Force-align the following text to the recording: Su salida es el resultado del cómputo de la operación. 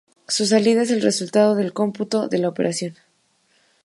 Su 0.27 0.47
salida 0.47 0.81
es 0.81 0.89
el 0.89 1.03
resultado 1.03 1.53
del 1.53 1.73
cómputo 1.73 2.27
de 2.27 2.39
la 2.39 2.49
operación. 2.49 2.95